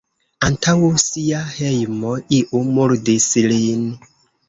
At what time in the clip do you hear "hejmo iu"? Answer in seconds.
1.59-2.65